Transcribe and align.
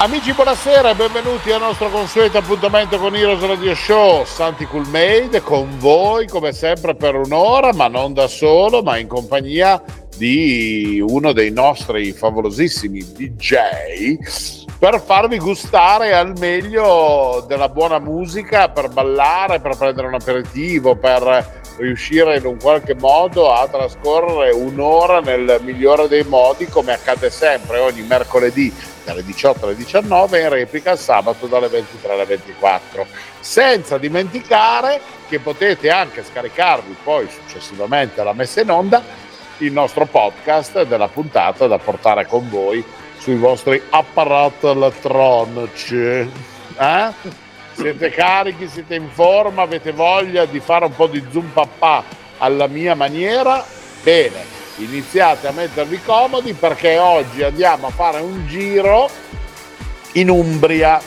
Amici, 0.00 0.32
buonasera 0.32 0.90
e 0.90 0.94
benvenuti 0.94 1.50
al 1.50 1.58
nostro 1.58 1.90
consueto 1.90 2.38
appuntamento 2.38 2.98
con 2.98 3.16
Heroes 3.16 3.44
Radio 3.44 3.74
Show. 3.74 4.24
Santi 4.24 4.64
Coolmade 4.64 5.40
con 5.42 5.76
voi 5.78 6.28
come 6.28 6.52
sempre 6.52 6.94
per 6.94 7.16
un'ora, 7.16 7.72
ma 7.72 7.88
non 7.88 8.12
da 8.12 8.28
solo, 8.28 8.80
ma 8.80 8.96
in 8.96 9.08
compagnia 9.08 9.82
di 10.16 11.02
uno 11.04 11.32
dei 11.32 11.50
nostri 11.50 12.12
favolosissimi 12.12 13.12
DJ 13.12 14.18
per 14.78 15.02
farvi 15.04 15.38
gustare 15.38 16.14
al 16.14 16.32
meglio 16.38 17.44
della 17.48 17.68
buona 17.68 17.98
musica, 17.98 18.68
per 18.68 18.90
ballare, 18.90 19.58
per 19.58 19.76
prendere 19.76 20.06
un 20.06 20.14
aperitivo, 20.14 20.94
per 20.94 21.62
riuscire 21.78 22.38
in 22.38 22.46
un 22.46 22.56
qualche 22.56 22.94
modo 22.94 23.52
a 23.52 23.66
trascorrere 23.66 24.52
un'ora 24.52 25.18
nel 25.18 25.58
migliore 25.62 26.06
dei 26.06 26.22
modi 26.22 26.66
come 26.66 26.92
accade 26.92 27.30
sempre 27.30 27.78
ogni 27.78 28.02
mercoledì 28.02 28.72
dalle 29.08 29.24
18 29.24 29.64
alle 29.64 29.74
19 29.74 30.40
in 30.40 30.48
replica 30.50 30.92
il 30.92 30.98
sabato 30.98 31.46
dalle 31.46 31.68
23 31.68 32.12
alle 32.12 32.26
24 32.26 33.06
senza 33.40 33.96
dimenticare 33.96 35.00
che 35.28 35.38
potete 35.38 35.88
anche 35.88 36.22
scaricarvi 36.22 36.94
poi 37.02 37.26
successivamente 37.30 38.20
alla 38.20 38.34
messa 38.34 38.60
in 38.60 38.70
onda 38.70 39.02
il 39.58 39.72
nostro 39.72 40.04
podcast 40.04 40.82
della 40.82 41.08
puntata 41.08 41.66
da 41.66 41.78
portare 41.78 42.26
con 42.26 42.50
voi 42.50 42.84
sui 43.18 43.36
vostri 43.36 43.82
apparati 43.90 44.66
elettronici. 44.66 45.96
Eh? 45.96 47.12
siete 47.72 48.10
carichi, 48.10 48.68
siete 48.68 48.94
in 48.94 49.08
forma 49.08 49.62
avete 49.62 49.92
voglia 49.92 50.44
di 50.44 50.60
fare 50.60 50.84
un 50.84 50.94
po' 50.94 51.06
di 51.06 51.24
zoom 51.30 51.50
papà 51.52 52.04
alla 52.38 52.66
mia 52.66 52.94
maniera? 52.94 53.64
Bene 54.02 54.57
iniziate 54.78 55.46
a 55.46 55.52
mettervi 55.52 56.00
comodi 56.02 56.52
perché 56.54 56.98
oggi 56.98 57.42
andiamo 57.42 57.88
a 57.88 57.90
fare 57.90 58.20
un 58.20 58.46
giro 58.46 59.08
in 60.12 60.30
Umbria. 60.30 61.00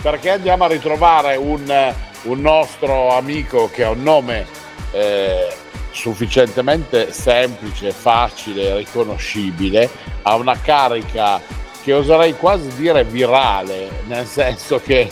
Perché 0.00 0.30
andiamo 0.30 0.64
a 0.64 0.68
ritrovare 0.68 1.36
un, 1.36 1.94
un 2.22 2.40
nostro 2.40 3.16
amico 3.16 3.70
che 3.70 3.84
ha 3.84 3.90
un 3.90 4.02
nome 4.02 4.46
eh, 4.92 5.48
sufficientemente 5.90 7.12
semplice, 7.12 7.90
facile, 7.90 8.76
riconoscibile, 8.76 9.88
ha 10.22 10.34
una 10.34 10.58
carica 10.60 11.40
che 11.82 11.92
oserei 11.92 12.34
quasi 12.34 12.68
dire 12.76 13.04
virale, 13.04 14.02
nel 14.06 14.26
senso 14.26 14.80
che 14.80 15.10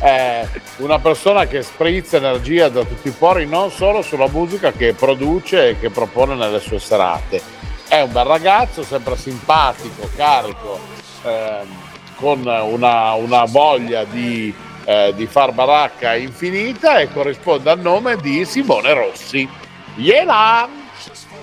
è 0.00 0.46
una 0.78 0.98
persona 0.98 1.46
che 1.46 1.62
sprizza 1.62 2.16
energia 2.16 2.68
da 2.68 2.84
tutti 2.84 3.08
i 3.08 3.14
pori 3.16 3.46
non 3.46 3.70
solo 3.70 4.02
sulla 4.02 4.28
musica 4.28 4.72
che 4.72 4.94
produce 4.94 5.70
e 5.70 5.78
che 5.78 5.90
propone 5.90 6.34
nelle 6.34 6.60
sue 6.60 6.78
serate. 6.78 7.40
È 7.88 8.00
un 8.02 8.12
bel 8.12 8.24
ragazzo, 8.24 8.82
sempre 8.82 9.16
simpatico, 9.16 10.08
carico, 10.16 10.78
ehm, 11.22 11.66
con 12.16 12.40
una, 12.40 13.12
una, 13.14 13.44
voglia 13.44 14.04
di, 14.04 14.52
eh, 14.84 15.12
di 15.14 15.26
far 15.26 15.52
baracca 15.52 16.14
infinita 16.14 16.98
e 16.98 17.12
corrisponde 17.12 17.70
al 17.70 17.80
nome 17.80 18.16
di 18.16 18.44
Simone 18.44 18.92
Rossi. 18.92 19.48
Iela! 19.96 20.68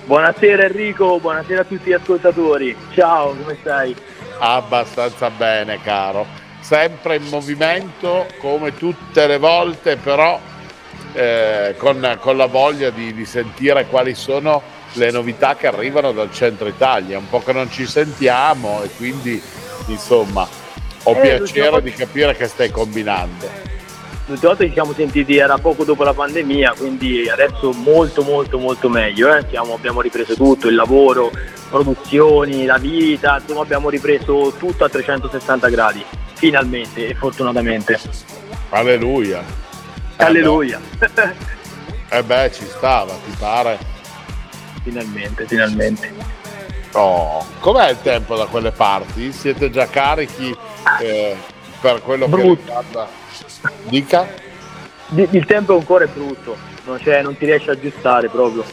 Buonasera 0.04 0.64
Enrico, 0.64 1.18
buonasera 1.18 1.62
a 1.62 1.64
tutti 1.64 1.88
gli 1.88 1.94
ascoltatori. 1.94 2.76
Ciao, 2.92 3.34
come 3.34 3.56
stai? 3.60 3.96
Abbastanza 4.38 5.30
bene, 5.30 5.80
caro 5.80 6.43
sempre 6.64 7.16
in 7.16 7.24
movimento 7.28 8.26
come 8.38 8.74
tutte 8.74 9.26
le 9.26 9.36
volte, 9.36 9.96
però 9.96 10.40
eh, 11.12 11.74
con, 11.76 12.16
con, 12.20 12.38
la 12.38 12.46
voglia 12.46 12.88
di, 12.88 13.12
di, 13.12 13.26
sentire 13.26 13.84
quali 13.86 14.14
sono 14.14 14.62
le 14.94 15.10
novità 15.10 15.56
che 15.56 15.66
arrivano 15.66 16.12
dal 16.12 16.32
centro 16.32 16.66
Italia. 16.66 17.18
Un 17.18 17.28
po' 17.28 17.42
che 17.42 17.52
non 17.52 17.70
ci 17.70 17.84
sentiamo 17.86 18.82
e 18.82 18.88
quindi 18.96 19.40
insomma 19.88 20.48
ho 21.02 21.12
eh, 21.12 21.36
piacere 21.36 21.82
di 21.82 21.92
capire 21.92 22.34
che 22.34 22.46
stai 22.46 22.70
combinando. 22.70 23.72
L'ultima 24.26 24.52
volta 24.52 24.64
ci 24.64 24.72
siamo 24.72 24.94
sentiti 24.94 25.36
era 25.36 25.58
poco 25.58 25.84
dopo 25.84 26.02
la 26.02 26.14
pandemia, 26.14 26.76
quindi 26.78 27.28
adesso 27.28 27.72
molto 27.72 28.22
molto 28.22 28.58
molto 28.58 28.88
meglio. 28.88 29.36
Eh? 29.36 29.44
Siamo, 29.50 29.74
abbiamo 29.74 30.00
ripreso 30.00 30.32
tutto, 30.32 30.68
il 30.68 30.76
lavoro, 30.76 31.30
produzioni, 31.68 32.64
la 32.64 32.78
vita, 32.78 33.38
insomma 33.38 33.60
abbiamo 33.60 33.90
ripreso 33.90 34.54
tutto 34.58 34.84
a 34.84 34.88
360 34.88 35.68
gradi 35.68 36.04
finalmente 36.34 37.08
e 37.08 37.14
fortunatamente. 37.14 37.98
Alleluia. 38.70 39.42
Alleluia. 40.16 40.80
Eh 42.08 42.22
beh, 42.22 42.52
ci 42.52 42.64
stava, 42.66 43.12
ti 43.12 43.34
pare? 43.38 43.78
Finalmente, 44.82 45.46
finalmente. 45.46 46.12
Oh, 46.92 47.44
com'è 47.58 47.90
il 47.90 48.00
tempo 48.02 48.36
da 48.36 48.46
quelle 48.46 48.70
parti? 48.70 49.32
Siete 49.32 49.70
già 49.70 49.88
carichi 49.88 50.56
eh, 51.00 51.36
per 51.80 52.02
quello 52.02 52.28
brutto. 52.28 52.54
che 52.54 52.60
riguarda... 52.60 53.08
Dica? 53.84 54.28
Il 55.08 55.44
tempo 55.46 55.76
ancora 55.76 56.04
è 56.04 56.08
brutto, 56.08 56.56
non, 56.84 57.00
non 57.22 57.36
ti 57.36 57.46
riesci 57.46 57.68
a 57.68 57.72
aggiustare 57.72 58.28
proprio. 58.28 58.64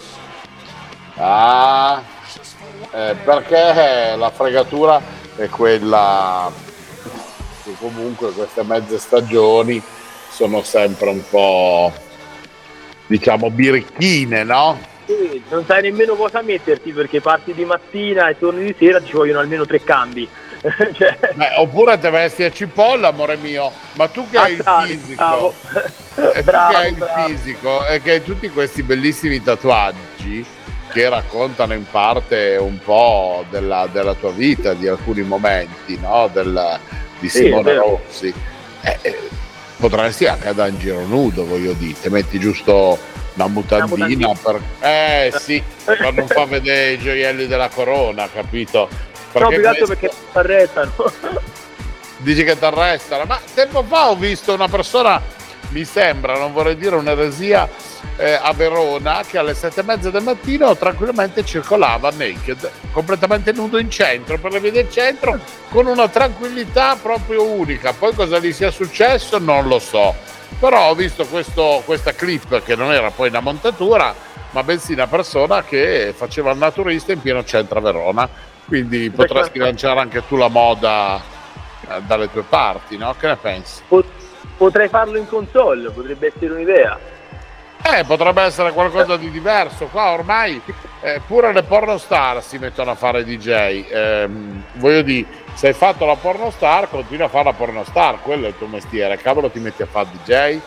Ah, 1.15 2.01
eh, 2.91 3.15
perché 3.23 4.15
la 4.15 4.29
fregatura 4.29 5.01
è 5.35 5.47
quella 5.49 6.51
che 7.63 7.75
comunque 7.79 8.31
queste 8.31 8.63
mezze 8.63 8.97
stagioni 8.97 9.81
sono 10.29 10.63
sempre 10.63 11.09
un 11.09 11.21
po' 11.29 11.91
diciamo 13.07 13.49
birichine, 13.49 14.43
no? 14.43 14.79
Sì, 15.05 15.43
non 15.49 15.65
sai 15.65 15.81
nemmeno 15.81 16.15
cosa 16.15 16.41
metterti 16.41 16.91
perché 16.91 17.19
parti 17.19 17.53
di 17.53 17.65
mattina 17.65 18.29
e 18.29 18.37
torni 18.37 18.63
di 18.63 18.75
sera 18.77 19.03
ci 19.03 19.13
vogliono 19.13 19.39
almeno 19.39 19.65
tre 19.65 19.83
cambi. 19.83 20.27
cioè... 20.61 21.17
Beh, 21.33 21.55
oppure 21.57 21.97
te 21.97 22.09
vesti 22.09 22.43
a 22.43 22.51
cipolla, 22.51 23.09
amore 23.09 23.35
mio, 23.35 23.71
ma 23.93 24.07
tu 24.07 24.29
che 24.29 24.37
ah, 24.37 24.43
hai 24.43 24.91
il 24.91 24.99
fisico, 24.99 25.53
e 26.33 26.43
bravo, 26.43 26.71
tu 26.71 26.95
che 26.97 27.03
hai 27.05 27.31
il 27.31 27.37
fisico 27.37 27.85
e 27.87 28.01
che 28.01 28.11
hai 28.11 28.23
tutti 28.23 28.49
questi 28.49 28.83
bellissimi 28.83 29.41
tatuaggi 29.41 30.45
che 30.91 31.09
raccontano 31.09 31.73
in 31.73 31.85
parte 31.89 32.57
un 32.57 32.77
po' 32.83 33.45
della, 33.49 33.87
della 33.91 34.13
tua 34.13 34.31
vita, 34.31 34.73
di 34.73 34.87
alcuni 34.87 35.21
momenti, 35.21 35.97
no? 35.99 36.29
Del, 36.31 36.79
di 37.21 37.29
Simone 37.29 37.75
Rossi, 37.75 38.33
eh, 38.81 38.97
eh, 39.01 39.17
potresti 39.77 40.25
anche 40.25 40.49
andare 40.49 40.71
in 40.71 40.79
giro 40.79 41.05
nudo, 41.05 41.45
voglio 41.45 41.73
dire, 41.73 41.99
ti 42.01 42.09
metti 42.09 42.39
giusto 42.39 42.97
una 43.35 43.47
mutandina, 43.47 44.27
una 44.27 44.37
per... 44.41 44.61
Eh 44.81 45.31
sì, 45.37 45.63
per 45.85 46.13
non 46.13 46.27
far 46.27 46.47
vedere 46.47 46.93
i 46.93 46.97
gioielli 46.97 47.47
della 47.47 47.69
corona, 47.69 48.27
capito? 48.27 48.89
Perché 49.31 49.57
no, 49.57 49.69
questo... 49.69 49.85
perché 49.87 50.09
ti 50.09 50.37
arrestano. 50.37 50.91
Dici 52.17 52.43
che 52.43 52.57
ti 52.57 52.65
arrestano, 52.65 53.23
ma 53.25 53.39
tempo 53.53 53.83
fa 53.83 54.09
ho 54.09 54.15
visto 54.15 54.53
una 54.53 54.67
persona, 54.67 55.21
mi 55.69 55.85
sembra, 55.85 56.37
non 56.37 56.51
vorrei 56.53 56.75
dire 56.75 56.95
un'eresia, 56.95 57.69
eh, 58.21 58.39
a 58.39 58.53
Verona 58.53 59.23
che 59.27 59.39
alle 59.39 59.55
sette 59.55 59.79
e 59.79 59.83
mezza 59.83 60.11
del 60.11 60.21
mattino 60.21 60.75
tranquillamente 60.77 61.43
circolava 61.43 62.11
naked, 62.11 62.69
completamente 62.91 63.51
nudo 63.51 63.79
in 63.79 63.89
centro, 63.89 64.37
per 64.37 64.51
le 64.51 64.59
vie 64.59 64.71
del 64.71 64.91
centro, 64.91 65.39
con 65.71 65.87
una 65.87 66.07
tranquillità 66.07 66.95
proprio 67.01 67.43
unica. 67.43 67.93
Poi 67.93 68.13
cosa 68.13 68.37
gli 68.37 68.53
sia 68.53 68.69
successo 68.69 69.39
non 69.39 69.67
lo 69.67 69.79
so, 69.79 70.13
però 70.59 70.89
ho 70.89 70.93
visto 70.93 71.25
questo, 71.25 71.81
questa 71.83 72.13
clip 72.13 72.61
che 72.63 72.75
non 72.75 72.93
era 72.93 73.09
poi 73.09 73.29
una 73.29 73.39
montatura, 73.39 74.13
ma 74.51 74.61
bensì 74.61 74.93
una 74.93 75.07
persona 75.07 75.63
che 75.63 76.13
faceva 76.15 76.51
il 76.51 76.59
naturista 76.59 77.11
in 77.11 77.21
pieno 77.21 77.43
centro 77.43 77.79
a 77.79 77.81
Verona. 77.81 78.29
Quindi 78.67 79.09
potresti 79.09 79.57
lanciare 79.57 79.99
anche 79.99 80.25
tu 80.27 80.37
la 80.37 80.47
moda 80.47 81.17
eh, 81.17 82.01
dalle 82.05 82.31
tue 82.31 82.43
parti, 82.43 82.97
no? 82.97 83.15
Che 83.19 83.27
ne 83.27 83.35
pensi? 83.35 83.81
Potrei 84.55 84.87
farlo 84.89 85.17
in 85.17 85.27
console, 85.27 85.89
potrebbe 85.89 86.27
essere 86.27 86.53
un'idea. 86.53 87.10
Eh, 87.83 88.03
potrebbe 88.05 88.43
essere 88.43 88.71
qualcosa 88.73 89.17
di 89.17 89.31
diverso. 89.31 89.87
Qua 89.87 90.11
ormai 90.11 90.61
eh, 91.01 91.19
pure 91.25 91.51
le 91.51 91.63
pornostar 91.63 92.43
si 92.43 92.57
mettono 92.57 92.91
a 92.91 92.95
fare 92.95 93.23
DJ. 93.23 93.47
Eh, 93.47 94.29
voglio 94.73 95.01
dire, 95.01 95.27
se 95.53 95.67
hai 95.67 95.73
fatto 95.73 96.05
la 96.05 96.15
pornostar, 96.15 96.89
continua 96.89 97.25
a 97.25 97.29
fare 97.29 97.45
la 97.45 97.53
pornostar, 97.53 98.21
quello 98.21 98.45
è 98.45 98.49
il 98.49 98.57
tuo 98.57 98.67
mestiere. 98.67 99.17
Cavolo, 99.17 99.49
ti 99.49 99.59
metti 99.59 99.81
a 99.81 99.87
fare 99.87 100.07
DJ? 100.23 100.59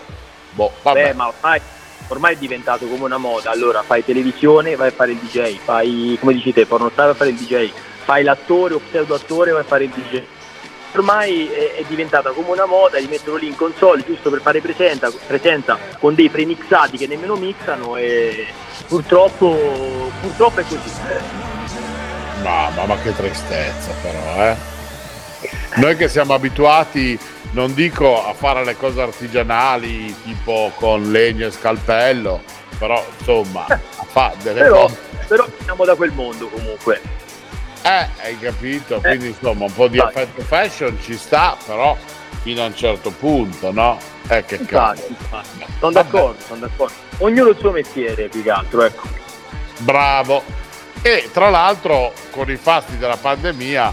Boh, 0.50 0.72
vabbè. 0.82 1.02
Beh, 1.02 1.14
ma 1.14 1.28
ormai, 1.28 1.60
ormai, 2.08 2.34
è 2.34 2.38
diventato 2.38 2.86
come 2.86 3.04
una 3.04 3.18
moda. 3.18 3.50
Allora, 3.50 3.82
fai 3.82 4.04
televisione, 4.04 4.76
vai 4.76 4.88
a 4.88 4.92
fare 4.92 5.12
il 5.12 5.18
DJ. 5.18 5.56
Fai, 5.58 6.16
come 6.20 6.34
dici 6.34 6.52
te, 6.52 6.66
pornostar, 6.66 7.04
vai 7.04 7.14
a 7.14 7.16
fare 7.16 7.30
il 7.30 7.36
DJ. 7.36 7.70
Fai 8.04 8.22
l'attore 8.22 8.74
o 8.74 8.80
pseudo 8.80 9.14
attore, 9.14 9.52
vai 9.52 9.62
a 9.62 9.64
fare 9.64 9.84
il 9.84 9.90
DJ. 9.90 10.22
Ormai 10.94 11.48
è, 11.48 11.74
è, 11.76 11.84
diventata 11.86 12.30
come 12.30 12.50
una 12.50 12.66
moda 12.66 12.98
di 12.98 13.06
metterlo 13.06 13.36
lì 13.36 13.48
in 13.48 13.56
console 13.56 14.04
giusto 14.04 14.30
per 14.30 14.40
fare 14.40 14.60
presenza, 14.60 15.12
presenza 15.26 15.78
con 15.98 16.14
dei 16.14 16.28
premixati 16.28 16.96
che 16.96 17.06
nemmeno 17.06 17.34
mixano 17.34 17.96
e 17.96 18.46
purtroppo, 18.86 20.10
purtroppo 20.20 20.60
è 20.60 20.64
così. 20.64 20.92
Mamma, 22.42 22.84
ma 22.84 22.98
che 22.98 23.14
tristezza 23.14 23.90
però, 24.02 24.44
eh? 24.44 24.72
Noi 25.76 25.96
che 25.96 26.08
siamo 26.08 26.34
abituati, 26.34 27.18
non 27.52 27.74
dico 27.74 28.24
a 28.24 28.32
fare 28.32 28.64
le 28.64 28.76
cose 28.76 29.00
artigianali 29.00 30.14
tipo 30.22 30.70
con 30.76 31.10
legno 31.10 31.46
e 31.46 31.50
scalpello, 31.50 32.42
però 32.78 33.04
insomma, 33.18 33.66
a 33.66 34.06
fare 34.06 34.36
delle 34.42 34.60
però, 34.60 34.82
cose. 34.82 34.98
Però 35.26 35.46
siamo 35.64 35.84
da 35.84 35.94
quel 35.94 36.12
mondo 36.12 36.48
comunque. 36.48 37.00
Eh, 37.86 38.08
hai 38.22 38.38
capito? 38.38 38.98
Quindi 38.98 39.26
insomma 39.26 39.66
un 39.66 39.72
po' 39.74 39.88
di 39.88 39.98
effetto 39.98 40.40
fashion 40.40 40.98
ci 41.02 41.18
sta, 41.18 41.54
però 41.66 41.94
fino 42.40 42.62
a 42.62 42.66
un 42.66 42.74
certo 42.74 43.10
punto, 43.10 43.72
no? 43.72 43.98
Eh, 44.28 44.42
che 44.46 44.54
infatti, 44.56 45.02
infatti. 45.08 45.66
Sono 45.78 45.92
d'accordo, 45.92 46.40
sono 46.46 46.60
d'accordo. 46.60 46.94
Ognuno 47.18 47.50
il 47.50 47.58
suo 47.58 47.72
mestiere, 47.72 48.28
più 48.28 48.42
che 48.42 48.50
altro, 48.50 48.84
ecco. 48.84 49.06
Bravo. 49.78 50.42
E 51.02 51.28
tra 51.30 51.50
l'altro 51.50 52.14
con 52.30 52.50
i 52.50 52.56
fasti 52.56 52.96
della 52.96 53.18
pandemia 53.18 53.92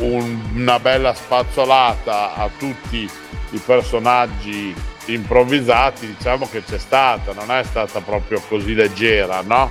un, 0.00 0.38
una 0.54 0.78
bella 0.78 1.14
spazzolata 1.14 2.34
a 2.34 2.50
tutti 2.58 3.08
i 3.50 3.58
personaggi 3.64 4.74
improvvisati, 5.06 6.06
diciamo 6.06 6.46
che 6.50 6.62
c'è 6.62 6.78
stata, 6.78 7.32
non 7.32 7.50
è 7.50 7.62
stata 7.64 8.00
proprio 8.00 8.42
così 8.46 8.74
leggera, 8.74 9.40
no? 9.40 9.70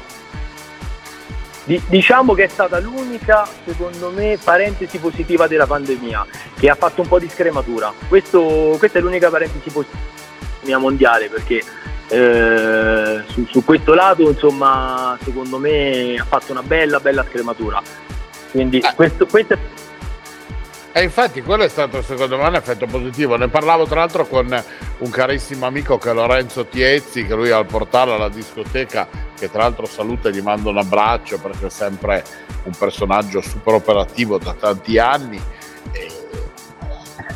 Diciamo 1.87 2.33
che 2.33 2.45
è 2.45 2.47
stata 2.47 2.79
l'unica, 2.79 3.47
secondo 3.65 4.11
me, 4.11 4.37
parentesi 4.43 4.97
positiva 4.97 5.47
della 5.47 5.67
pandemia, 5.67 6.25
che 6.57 6.69
ha 6.69 6.75
fatto 6.75 7.01
un 7.01 7.07
po' 7.07 7.19
di 7.19 7.29
scrematura. 7.29 7.93
Questo, 8.07 8.75
questa 8.79 8.99
è 8.99 9.01
l'unica 9.01 9.29
parentesi 9.29 9.69
positiva 9.69 10.77
mondiale, 10.77 11.29
perché 11.29 11.61
eh, 12.07 13.23
su, 13.27 13.45
su, 13.45 13.63
questo 13.63 13.93
lato, 13.93 14.29
insomma, 14.29 15.17
secondo 15.23 15.57
me 15.57 16.15
ha 16.17 16.25
fatto 16.25 16.51
una 16.51 16.63
bella, 16.63 16.99
bella 16.99 17.25
scrematura. 17.27 17.81
Quindi 18.51 18.79
eh. 18.79 18.93
questo, 18.95 19.27
questo 19.27 19.53
è 19.53 19.57
e 20.91 21.03
infatti 21.03 21.41
quello 21.43 21.63
è 21.63 21.69
stato 21.69 22.01
secondo 22.01 22.37
me 22.37 22.47
un 22.47 22.55
effetto 22.55 22.87
positivo. 22.87 23.37
Ne 23.37 23.47
parlavo 23.47 23.85
tra 23.85 23.99
l'altro 23.99 24.25
con 24.25 24.63
un 24.97 25.09
carissimo 25.09 25.67
amico 25.67 25.97
che 25.97 26.09
è 26.09 26.13
Lorenzo 26.13 26.65
Tiezzi, 26.65 27.25
che 27.25 27.35
lui 27.35 27.51
ha 27.51 27.59
il 27.59 27.67
portale 27.67 28.13
alla 28.13 28.27
discoteca, 28.27 29.07
che 29.39 29.49
tra 29.49 29.63
l'altro 29.63 29.85
saluta 29.85 30.29
e 30.29 30.33
gli 30.33 30.41
mando 30.41 30.69
un 30.69 30.77
abbraccio 30.77 31.39
perché 31.39 31.67
è 31.67 31.69
sempre 31.69 32.23
un 32.63 32.73
personaggio 32.77 33.41
super 33.41 33.73
operativo 33.75 34.37
da 34.37 34.53
tanti 34.53 34.97
anni. 34.99 35.41
E, 35.91 36.07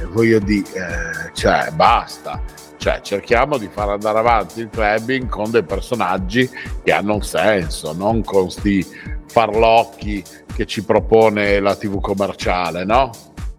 eh, 0.02 0.06
voglio 0.08 0.40
dire, 0.40 0.68
eh, 0.74 1.32
cioè 1.34 1.70
basta. 1.74 2.42
Cioè, 2.78 3.00
cerchiamo 3.00 3.58
di 3.58 3.70
far 3.72 3.90
andare 3.90 4.20
avanti 4.20 4.60
il 4.60 4.70
clubbing 4.70 5.30
con 5.30 5.50
dei 5.50 5.64
personaggi 5.64 6.50
che 6.84 6.92
hanno 6.92 7.14
un 7.14 7.24
senso, 7.24 7.94
non 7.94 8.22
con 8.26 8.50
sti 8.50 8.86
farlocchi 9.28 10.22
che 10.54 10.66
ci 10.66 10.84
propone 10.84 11.62
la 11.62 11.78
TV 11.78 12.02
commerciale, 12.02 12.84
no? 12.84 13.10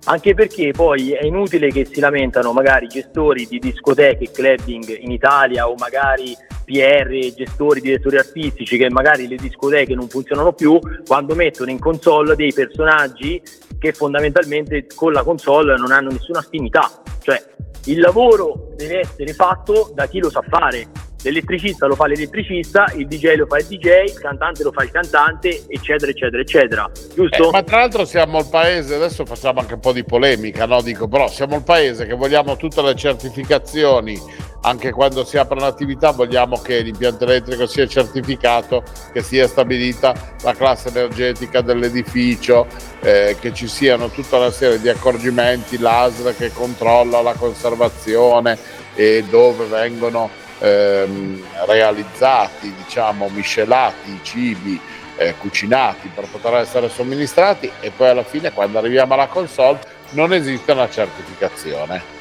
anche 0.05 0.35
perché 0.35 0.73
poi 0.73 1.13
è 1.13 1.25
inutile 1.25 1.71
che 1.71 1.87
si 1.87 2.01
lamentano 2.01 2.53
magari 2.53 2.87
gestori 2.89 3.47
di 3.47 3.59
discoteche, 3.59 4.31
clubbing 4.31 4.99
in 5.01 5.11
Italia 5.11 5.69
o 5.69 5.75
magari 5.77 6.37
PR, 6.65 7.35
gestori, 7.35 7.81
direttori 7.81 8.17
artistici 8.17 8.77
che 8.77 8.91
magari 8.91 9.29
le 9.29 9.37
discoteche 9.37 9.95
non 9.95 10.09
funzionano 10.09 10.53
più 10.53 10.79
quando 11.07 11.35
mettono 11.35 11.71
in 11.71 11.79
console 11.79 12.35
dei 12.35 12.53
personaggi 12.53 13.41
che 13.79 13.93
fondamentalmente 13.93 14.87
con 14.95 15.13
la 15.13 15.23
console 15.23 15.77
non 15.77 15.93
hanno 15.93 16.11
nessuna 16.11 16.39
affinità, 16.39 16.91
cioè 17.23 17.43
il 17.87 18.01
lavoro 18.01 18.73
deve 18.77 19.01
essere 19.01 19.33
fatto 19.35 19.93
da 19.95 20.07
chi 20.07 20.19
lo 20.19 20.31
sa 20.31 20.43
fare 20.49 20.87
l'elettricista 21.25 21.87
lo 21.87 21.95
fa 21.95 22.07
l'elettricista, 22.07 22.93
il 22.97 23.07
DJ 23.07 23.37
lo 23.37 23.47
fa 23.47 23.57
il 23.59 23.65
DJ, 23.65 24.05
il 24.05 24.19
cantante 24.21 24.63
lo 24.63 24.73
fa 24.73 24.83
il 24.83 24.91
cantante, 24.91 25.65
eccetera, 25.67 26.11
eccetera, 26.11 26.43
eccetera. 26.43 26.91
Giusto? 27.15 27.49
Eh, 27.49 27.51
ma 27.51 27.63
tra 27.63 27.79
l'altro 27.79 28.05
siamo 28.05 28.41
il 28.41 28.49
paese, 28.51 28.95
adesso 28.95 29.25
facciamo 29.25 29.61
anche 29.61 29.75
un 29.75 29.81
po' 29.81 29.93
di 29.93 30.05
polemica, 30.05 30.67
no? 30.67 30.83
Dico, 30.83 31.09
però 31.09 31.27
siamo 31.29 31.57
il 31.57 31.63
paese 31.63 32.07
che 32.07 32.15
vogliamo 32.15 32.57
tutte 32.57 32.83
le 32.83 32.95
certificazioni, 32.95 34.21
anche 34.63 34.93
quando 34.93 35.25
si 35.25 35.39
apre 35.39 35.59
un'attività 35.59 36.11
vogliamo 36.11 36.61
che 36.61 36.81
l'impianto 36.81 37.25
elettrico 37.25 37.67
sia 37.67 37.87
certificato, 37.87 38.83
che 39.13 39.23
sia 39.23 39.47
stabilita 39.47 40.15
la 40.43 40.53
classe 40.53 40.89
energetica 40.89 41.63
dell'edificio, 41.63 42.67
eh, 43.01 43.37
che 43.41 43.55
ci 43.55 43.67
siano 43.67 44.11
tutta 44.11 44.37
una 44.37 44.51
serie 44.51 44.79
di 44.79 44.91
accorgimenti, 44.91 45.79
l'ASL 45.79 46.37
che 46.37 46.53
controlla 46.53 47.23
la 47.23 47.35
conservazione 47.35 48.59
e 48.95 49.25
dove 49.29 49.65
vengono 49.67 50.43
ehm, 50.59 51.43
realizzati, 51.67 52.73
diciamo, 52.85 53.29
miscelati 53.29 54.11
i 54.11 54.21
cibi 54.23 54.81
eh, 55.17 55.35
cucinati 55.39 56.11
per 56.13 56.27
poter 56.27 56.55
essere 56.55 56.89
somministrati 56.89 57.71
e 57.81 57.91
poi 57.91 58.09
alla 58.09 58.25
fine 58.25 58.53
quando 58.53 58.79
arriviamo 58.79 59.15
alla 59.15 59.29
console 59.29 59.79
non 60.11 60.33
esiste 60.33 60.73
una 60.73 60.89
certificazione. 60.89 62.13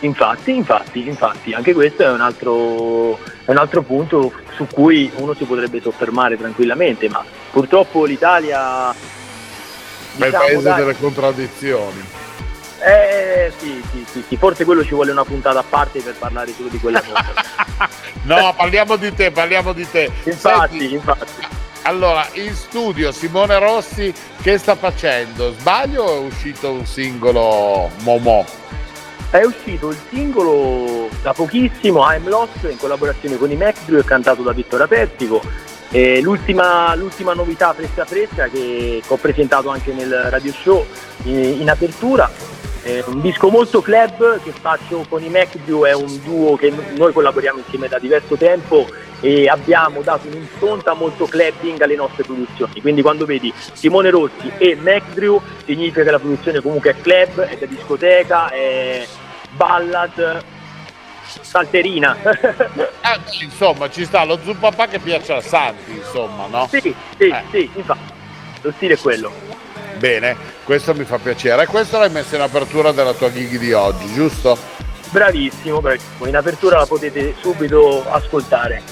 Infatti, 0.00 0.54
infatti, 0.54 1.06
infatti, 1.06 1.52
anche 1.52 1.72
questo 1.72 2.02
è 2.02 2.10
un, 2.10 2.20
altro, 2.20 3.18
è 3.44 3.50
un 3.50 3.56
altro 3.56 3.82
punto 3.82 4.32
su 4.54 4.66
cui 4.66 5.10
uno 5.16 5.34
si 5.34 5.44
potrebbe 5.44 5.80
soffermare 5.80 6.36
tranquillamente, 6.36 7.08
ma 7.08 7.24
purtroppo 7.50 8.04
l'Italia... 8.04 8.94
Diciamo, 10.12 10.22
è 10.22 10.26
il 10.26 10.30
diciamo, 10.30 10.44
paese 10.44 10.62
dai, 10.62 10.76
delle 10.76 10.96
contraddizioni. 10.96 12.04
Eh 12.86 13.50
sì, 13.56 13.82
sì, 13.90 14.04
sì, 14.10 14.24
sì, 14.28 14.36
forse 14.36 14.66
quello 14.66 14.84
ci 14.84 14.92
vuole 14.92 15.10
una 15.10 15.24
puntata 15.24 15.60
a 15.60 15.64
parte 15.66 16.00
per 16.00 16.16
parlare 16.18 16.52
solo 16.52 16.68
di 16.68 16.78
quella 16.78 17.00
cosa. 17.00 17.88
no, 18.24 18.52
parliamo 18.54 18.96
di 18.96 19.14
te, 19.14 19.30
parliamo 19.30 19.72
di 19.72 19.88
te. 19.90 20.10
Infatti, 20.24 20.78
Senti, 20.78 20.92
infatti. 20.92 21.32
Allora, 21.84 22.28
in 22.34 22.54
studio 22.54 23.10
Simone 23.10 23.58
Rossi 23.58 24.12
che 24.42 24.58
sta 24.58 24.74
facendo? 24.74 25.54
Sbaglio 25.58 26.02
o 26.02 26.16
è 26.16 26.26
uscito 26.26 26.72
un 26.72 26.84
singolo 26.84 27.90
Momo? 28.00 28.44
È 29.30 29.42
uscito 29.42 29.88
il 29.88 29.98
singolo 30.10 31.08
da 31.22 31.32
pochissimo, 31.32 32.04
I'm 32.10 32.28
Lost, 32.28 32.64
in 32.70 32.76
collaborazione 32.76 33.38
con 33.38 33.50
i 33.50 33.56
MacDrew 33.56 33.98
e 33.98 34.04
cantato 34.04 34.42
da 34.42 34.52
Vittorio 34.52 34.86
Pertico. 34.86 35.40
L'ultima, 36.20 36.94
l'ultima, 36.96 37.34
novità 37.34 37.72
fresca 37.72 38.04
fresca 38.04 38.48
che, 38.48 39.00
che, 39.06 39.12
ho 39.12 39.16
presentato 39.16 39.70
anche 39.70 39.92
nel 39.92 40.10
radio 40.28 40.52
show 40.52 40.84
in, 41.22 41.60
in 41.60 41.70
apertura 41.70 42.28
eh, 42.84 43.02
un 43.06 43.20
disco 43.22 43.48
molto 43.48 43.80
club 43.80 44.42
che 44.42 44.52
faccio 44.52 45.04
con 45.08 45.22
i 45.22 45.30
MacView, 45.30 45.84
è 45.84 45.94
un 45.94 46.20
duo 46.22 46.54
che 46.56 46.70
noi 46.96 47.12
collaboriamo 47.12 47.58
insieme 47.58 47.88
da 47.88 47.98
diverso 47.98 48.36
tempo 48.36 48.86
e 49.20 49.48
abbiamo 49.48 50.02
dato 50.02 50.28
un'impronta 50.28 50.92
molto 50.92 51.24
clubbing 51.24 51.80
alle 51.80 51.96
nostre 51.96 52.24
produzioni. 52.24 52.80
Quindi 52.82 53.00
quando 53.00 53.24
vedi 53.24 53.52
Simone 53.72 54.10
Rossi 54.10 54.52
e 54.58 54.76
MacDrew 54.76 55.40
significa 55.64 56.02
che 56.02 56.10
la 56.10 56.18
produzione 56.18 56.60
comunque 56.60 56.90
è 56.90 57.00
club, 57.00 57.40
è 57.40 57.56
da 57.56 57.66
discoteca, 57.66 58.50
è 58.50 59.06
ballad, 59.52 60.44
salterina. 61.24 62.16
eh, 62.20 63.20
insomma, 63.42 63.88
ci 63.88 64.04
sta 64.04 64.24
lo 64.24 64.38
zuppapà 64.42 64.88
che 64.88 64.98
piace 64.98 65.32
a 65.32 65.40
Santi, 65.40 65.92
insomma, 65.92 66.46
no? 66.48 66.66
Sì, 66.68 66.80
sì, 66.80 66.94
eh. 67.16 67.42
sì, 67.50 67.70
infatti. 67.74 68.12
Lo 68.60 68.72
stile 68.76 68.94
è 68.94 68.98
quello. 68.98 69.63
Bene, 69.98 70.36
questo 70.64 70.94
mi 70.94 71.04
fa 71.04 71.18
piacere. 71.18 71.64
E 71.64 71.66
questo 71.66 71.98
l'hai 71.98 72.10
messo 72.10 72.34
in 72.34 72.40
apertura 72.40 72.92
della 72.92 73.12
tua 73.12 73.30
gig 73.32 73.58
di 73.58 73.72
oggi, 73.72 74.12
giusto? 74.12 74.56
Bravissimo, 75.10 75.80
bravissimo. 75.80 76.26
In 76.26 76.36
apertura 76.36 76.78
la 76.78 76.86
potete 76.86 77.34
subito 77.40 78.04
ascoltare. 78.08 78.82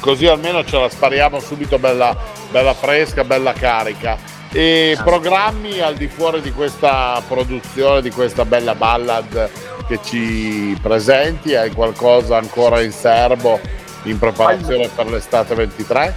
Così 0.00 0.26
almeno 0.26 0.64
ce 0.64 0.78
la 0.78 0.88
spariamo 0.88 1.40
subito 1.40 1.78
bella, 1.78 2.16
bella 2.50 2.74
fresca, 2.74 3.24
bella 3.24 3.52
carica. 3.52 4.18
E 4.52 4.94
ah. 4.96 5.02
programmi 5.02 5.80
al 5.80 5.94
di 5.94 6.06
fuori 6.06 6.40
di 6.40 6.52
questa 6.52 7.20
produzione, 7.26 8.02
di 8.02 8.10
questa 8.10 8.44
bella 8.44 8.74
ballad 8.74 9.50
che 9.86 9.98
ci 10.02 10.78
presenti? 10.80 11.54
Hai 11.54 11.72
qualcosa 11.72 12.36
ancora 12.36 12.80
in 12.80 12.92
serbo 12.92 13.58
in 14.04 14.18
preparazione 14.18 14.84
allora. 14.84 14.94
per 14.94 15.06
l'estate 15.06 15.54
23? 15.54 16.14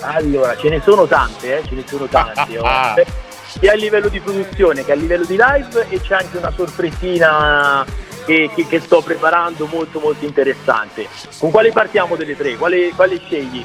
Allora, 0.00 0.56
ce 0.56 0.68
ne 0.68 0.80
sono 0.82 1.06
tante, 1.06 1.58
eh? 1.58 1.66
ce 1.66 1.74
ne 1.74 1.84
sono 1.86 2.06
tante. 2.06 3.06
sia 3.58 3.72
a 3.72 3.76
livello 3.76 4.08
di 4.08 4.20
produzione 4.20 4.84
che 4.84 4.92
a 4.92 4.96
livello 4.96 5.24
di 5.24 5.38
live 5.38 5.86
e 5.88 6.00
c'è 6.00 6.14
anche 6.14 6.36
una 6.36 6.52
sorpresina 6.52 7.84
che, 8.24 8.50
che, 8.54 8.66
che 8.66 8.80
sto 8.80 9.00
preparando 9.02 9.66
molto 9.66 10.00
molto 10.00 10.24
interessante. 10.24 11.06
Con 11.38 11.50
quale 11.50 11.70
partiamo 11.70 12.16
delle 12.16 12.36
tre? 12.36 12.56
Quale, 12.56 12.90
quale 12.94 13.20
scegli? 13.24 13.64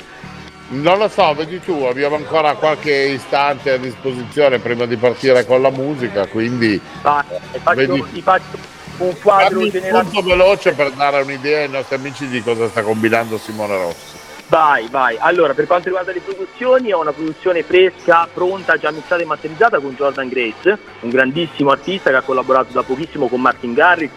Non 0.72 1.00
lo 1.00 1.08
so, 1.08 1.34
vedi 1.34 1.60
tu, 1.60 1.86
abbiamo 1.90 2.16
ancora 2.16 2.54
qualche 2.54 2.92
istante 2.92 3.72
a 3.72 3.78
disposizione 3.78 4.60
prima 4.60 4.86
di 4.86 4.98
partire 4.98 5.44
con 5.44 5.64
la 5.64 5.72
musica, 5.72 6.28
quindi... 6.28 6.80
Ah, 7.02 7.26
faccio, 7.64 7.76
vedi... 7.76 8.04
ti 8.12 8.22
faccio 8.22 8.78
un 8.98 9.16
quadro 9.20 9.68
generale. 9.68 10.04
molto 10.04 10.22
veloce 10.22 10.74
per 10.74 10.92
dare 10.92 11.22
un'idea 11.24 11.62
ai 11.62 11.70
nostri 11.70 11.96
amici 11.96 12.28
di 12.28 12.44
cosa 12.44 12.68
sta 12.70 12.84
combinando 12.84 13.40
Simone 13.40 13.78
Rossi. 13.78 14.19
Vai, 14.50 14.88
vai. 14.90 15.16
Allora, 15.20 15.54
per 15.54 15.68
quanto 15.68 15.90
riguarda 15.90 16.12
le 16.12 16.22
produzioni, 16.22 16.92
ho 16.92 17.00
una 17.00 17.12
produzione 17.12 17.62
fresca, 17.62 18.28
pronta, 18.34 18.78
già 18.78 18.90
mixata 18.90 19.22
e 19.22 19.26
masterizzata 19.26 19.80
con 19.80 19.94
Jordan 19.94 20.28
Grace, 20.28 20.76
un 21.02 21.10
grandissimo 21.12 21.70
artista 21.70 22.10
che 22.10 22.16
ha 22.16 22.22
collaborato 22.24 22.74
da 22.74 22.82
pochissimo 22.82 23.28
con 23.28 23.42
Martin 23.42 23.74
Garrix, 23.74 24.12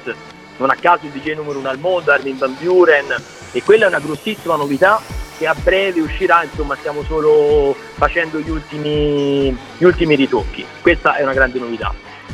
non 0.57 0.71
a 0.71 0.77
caso 0.81 1.05
il 1.05 1.13
DJ 1.13 1.35
numero 1.35 1.59
uno 1.59 1.69
al 1.69 1.79
mondo, 1.79 2.13
Armin 2.13 2.39
Van 2.39 2.57
Buren, 2.59 3.15
e 3.53 3.63
quella 3.63 3.85
è 3.85 3.89
una 3.89 3.99
grossissima 3.99 4.57
novità 4.57 5.03
che 5.37 5.47
a 5.47 5.55
breve 5.55 6.01
uscirà, 6.01 6.45
insomma 6.45 6.77
stiamo 6.77 7.03
solo 7.03 7.77
facendo 7.97 8.41
gli 8.41 8.49
ultimi, 8.49 9.55
gli 9.77 9.85
ultimi 9.85 10.15
ritocchi. 10.15 10.65
Questa 10.81 11.17
è 11.17 11.23
una 11.25 11.35
grande 11.35 11.59
novità. 11.59 11.93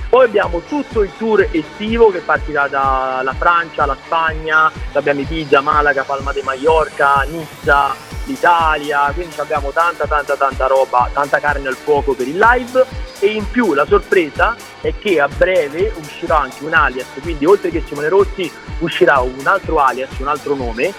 Poi 0.09 0.25
abbiamo 0.25 0.63
tutto 0.67 1.03
il 1.03 1.11
tour 1.17 1.49
estivo 1.51 2.11
che 2.11 2.21
partirà 2.21 2.67
dalla 2.69 3.35
Francia, 3.37 3.87
la 3.87 3.97
Spagna, 4.03 4.71
abbiamo 4.93 5.21
Ibiza, 5.21 5.61
Malaga, 5.61 6.03
Palma 6.03 6.33
de 6.33 6.43
Mallorca, 6.43 7.27
Nizza, 7.29 7.95
l'Italia, 8.25 9.11
quindi 9.15 9.35
abbiamo 9.39 9.71
tanta 9.71 10.07
tanta 10.07 10.35
tanta 10.37 10.67
roba, 10.67 11.11
tanta 11.13 11.39
carne 11.41 11.69
al 11.69 11.77
fuoco 11.77 12.15
per 12.15 12.27
il 12.27 12.39
live. 12.39 12.85
E 13.21 13.27
in 13.27 13.51
più 13.51 13.75
la 13.75 13.85
sorpresa 13.85 14.57
è 14.81 14.95
che 14.97 15.21
a 15.21 15.29
breve 15.29 15.93
uscirà 15.99 16.39
anche 16.41 16.65
un 16.65 16.73
alias, 16.73 17.07
quindi 17.21 17.45
oltre 17.45 17.71
che 17.71 17.83
Simone 17.87 18.09
Rossi 18.09 18.51
uscirà 18.79 19.19
un 19.19 19.45
altro 19.45 19.79
alias, 19.79 20.11
un 20.19 20.29
altro 20.29 20.55
nome 20.55 20.93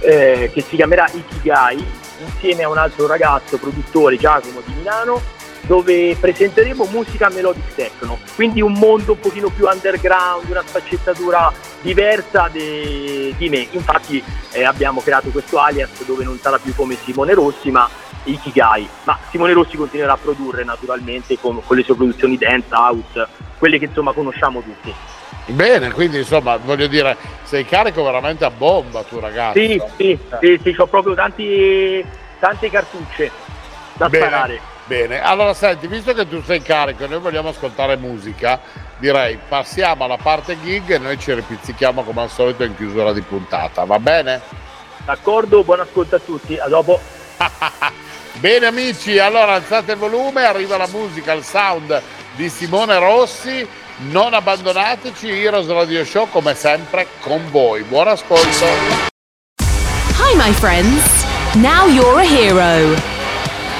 eh, 0.00 0.50
che 0.52 0.60
si 0.62 0.76
chiamerà 0.76 1.08
Ikigai 1.12 1.84
insieme 2.24 2.64
a 2.64 2.68
un 2.68 2.78
altro 2.78 3.06
ragazzo 3.06 3.58
produttore 3.58 4.16
Giacomo 4.16 4.60
di 4.64 4.72
Milano 4.74 5.38
dove 5.62 6.16
presenteremo 6.18 6.86
musica 6.90 7.28
melodic 7.28 7.74
techno, 7.74 8.18
quindi 8.34 8.60
un 8.60 8.72
mondo 8.72 9.12
un 9.12 9.20
pochino 9.20 9.48
più 9.50 9.66
underground, 9.66 10.48
una 10.48 10.62
sfaccettatura 10.64 11.52
diversa 11.80 12.48
de, 12.48 13.34
di 13.36 13.48
me. 13.48 13.66
Infatti 13.70 14.22
eh, 14.52 14.64
abbiamo 14.64 15.00
creato 15.00 15.30
questo 15.30 15.58
alias 15.58 16.04
dove 16.04 16.24
non 16.24 16.38
sarà 16.38 16.58
più 16.58 16.74
come 16.74 16.96
Simone 16.96 17.34
Rossi, 17.34 17.70
ma 17.70 17.88
Ikigai. 18.24 18.88
Ma 19.04 19.18
Simone 19.30 19.52
Rossi 19.52 19.76
continuerà 19.76 20.14
a 20.14 20.18
produrre 20.18 20.64
naturalmente 20.64 21.38
con, 21.38 21.60
con 21.64 21.76
le 21.76 21.82
sue 21.82 21.94
produzioni 21.94 22.36
dance, 22.36 22.68
house, 22.70 23.26
quelle 23.58 23.78
che 23.78 23.86
insomma 23.86 24.12
conosciamo 24.12 24.62
tutti. 24.62 24.94
Bene, 25.46 25.90
quindi 25.92 26.18
insomma 26.18 26.56
voglio 26.56 26.86
dire, 26.86 27.16
sei 27.42 27.64
carico 27.64 28.04
veramente 28.04 28.44
a 28.44 28.50
bomba 28.50 29.02
tu 29.02 29.18
ragazzo. 29.18 29.58
Sì, 29.58 29.80
sì, 29.96 30.18
sì, 30.40 30.60
sì 30.62 30.74
ho 30.76 30.86
proprio 30.86 31.14
tanti, 31.14 32.04
tante 32.38 32.70
cartucce 32.70 33.30
da 33.94 34.08
Bene. 34.08 34.26
sparare. 34.26 34.60
Bene, 34.90 35.22
allora 35.22 35.54
senti, 35.54 35.86
visto 35.86 36.12
che 36.12 36.28
tu 36.28 36.42
sei 36.42 36.60
carico 36.62 37.04
e 37.04 37.06
noi 37.06 37.20
vogliamo 37.20 37.50
ascoltare 37.50 37.96
musica, 37.96 38.58
direi 38.98 39.38
passiamo 39.48 40.02
alla 40.02 40.16
parte 40.16 40.60
gig 40.60 40.90
e 40.90 40.98
noi 40.98 41.16
ci 41.16 41.32
ripizzichiamo 41.32 42.02
come 42.02 42.22
al 42.22 42.28
solito 42.28 42.64
in 42.64 42.74
chiusura 42.74 43.12
di 43.12 43.20
puntata, 43.20 43.84
va 43.84 44.00
bene? 44.00 44.40
D'accordo, 45.04 45.62
buon 45.62 45.78
ascolto 45.78 46.16
a 46.16 46.18
tutti, 46.18 46.58
a 46.58 46.66
dopo. 46.66 46.98
Bene 48.40 48.66
amici, 48.66 49.16
allora 49.20 49.54
alzate 49.54 49.92
il 49.92 49.98
volume, 49.98 50.42
arriva 50.42 50.76
la 50.76 50.88
musica, 50.90 51.34
il 51.34 51.44
sound 51.44 52.02
di 52.34 52.48
Simone 52.48 52.98
Rossi, 52.98 53.64
non 54.08 54.34
abbandonateci, 54.34 55.28
Heroes 55.28 55.68
Radio 55.68 56.04
Show 56.04 56.28
come 56.30 56.56
sempre 56.56 57.06
con 57.20 57.48
voi. 57.52 57.84
Buon 57.84 58.08
ascolto. 58.08 58.66
Hi, 60.18 60.34
my 60.34 60.52
friends. 60.52 61.24
Now 61.54 61.86
you're 61.86 62.18
a 62.18 62.24
hero. 62.24 63.19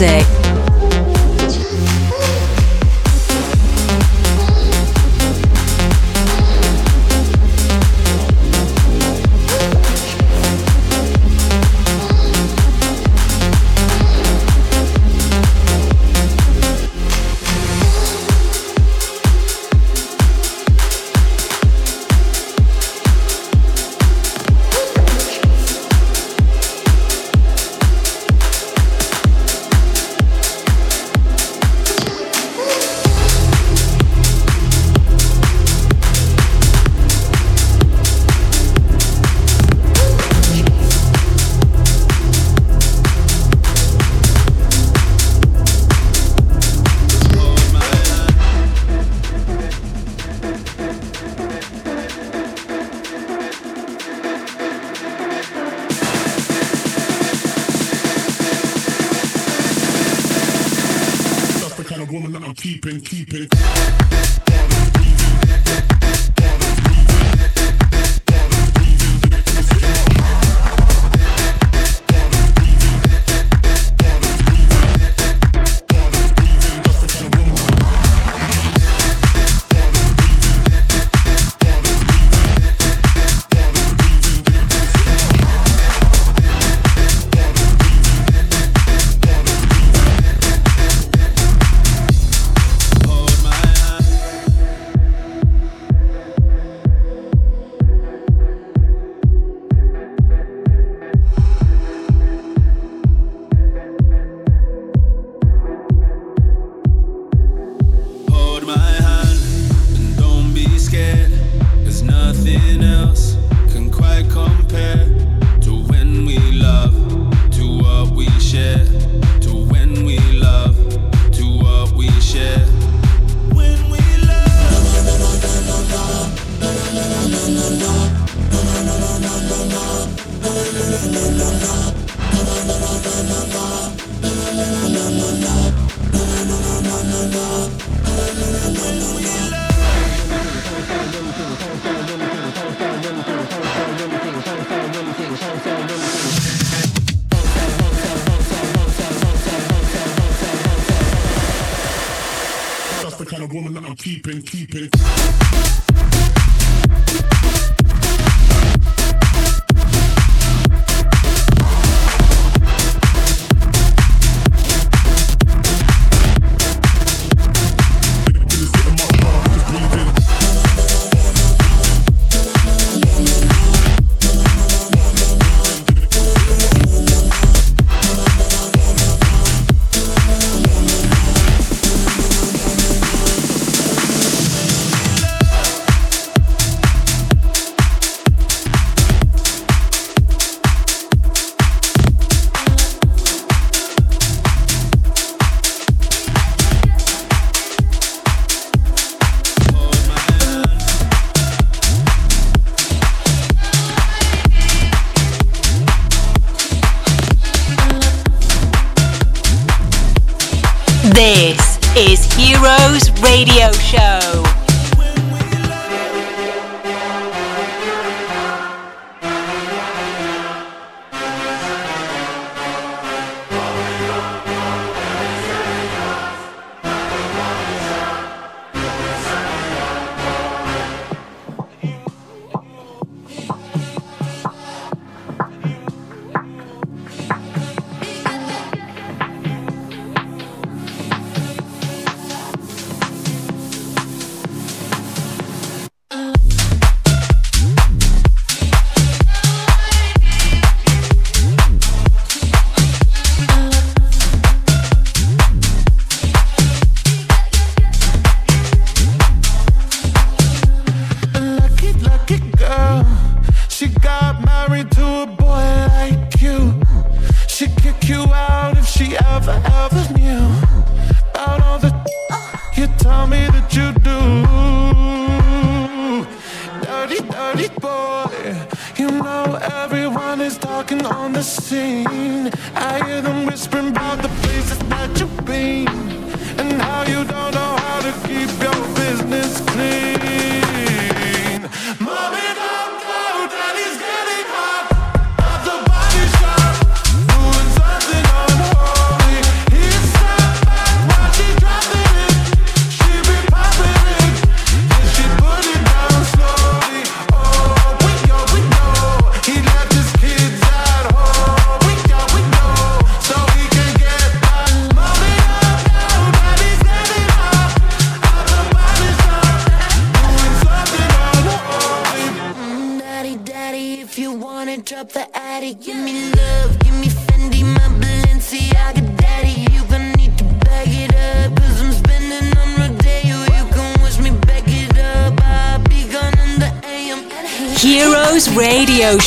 Music. 0.00 0.39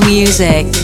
Music. 0.00 0.83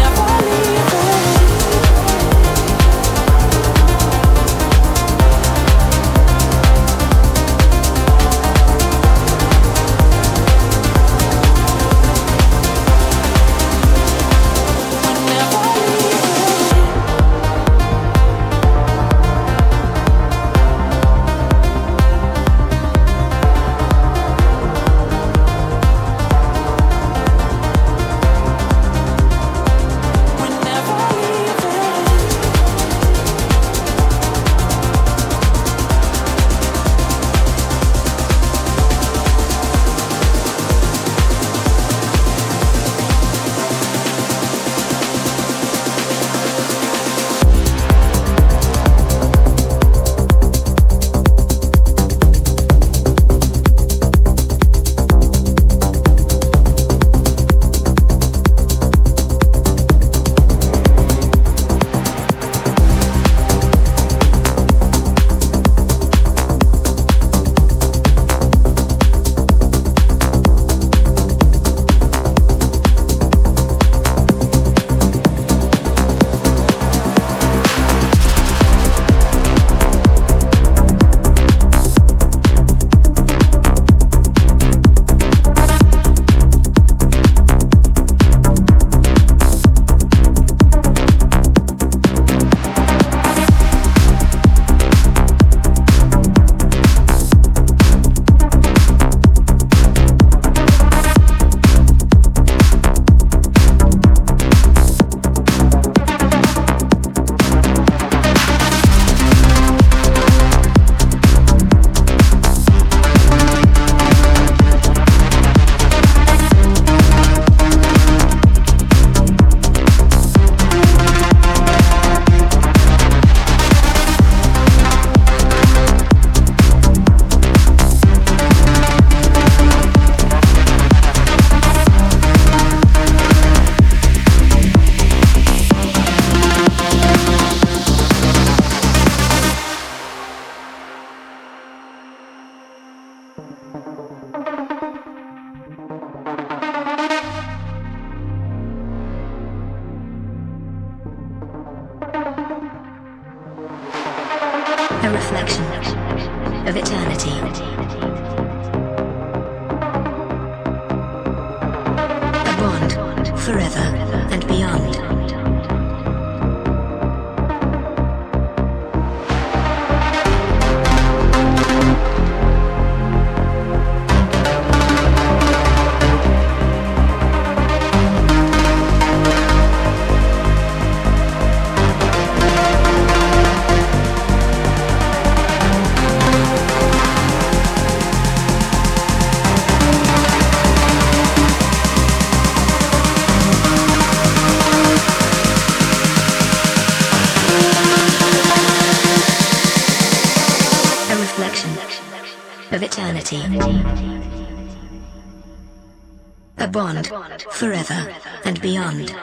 A 206.61 206.67
bond 206.67 207.07
forever 207.49 208.13
and 208.45 208.61
beyond. 208.61 209.15